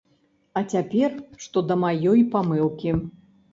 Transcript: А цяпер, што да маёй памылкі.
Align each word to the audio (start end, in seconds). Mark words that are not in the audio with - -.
А 0.61 0.63
цяпер, 0.75 1.09
што 1.45 1.63
да 1.73 1.79
маёй 1.83 2.25
памылкі. 2.35 2.99